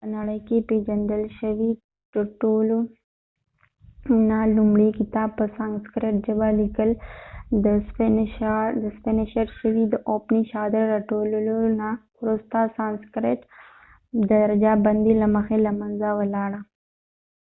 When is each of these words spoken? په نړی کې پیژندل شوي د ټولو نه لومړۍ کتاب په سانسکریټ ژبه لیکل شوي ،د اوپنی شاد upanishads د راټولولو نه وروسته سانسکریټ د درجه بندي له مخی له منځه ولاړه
په 0.03 0.07
نړی 0.17 0.39
کې 0.47 0.57
پیژندل 0.69 1.23
شوي 1.39 1.71
د 2.13 2.15
ټولو 2.41 2.77
نه 4.29 4.39
لومړۍ 4.55 4.89
کتاب 4.99 5.29
په 5.39 5.45
سانسکریټ 5.57 6.15
ژبه 6.27 6.47
لیکل 6.61 6.89
شوي 6.99 7.63
،د 7.65 7.75
اوپنی 7.91 8.25
شاد 8.39 8.71
upanishads 10.15 10.73
د 10.73 10.77
راټولولو 10.93 11.55
نه 11.79 11.89
وروسته 12.21 12.57
سانسکریټ 12.77 13.39
د 13.47 13.49
درجه 14.31 14.71
بندي 14.85 15.13
له 15.21 15.27
مخی 15.35 15.57
له 15.65 15.71
منځه 15.81 16.09
ولاړه 16.19 16.59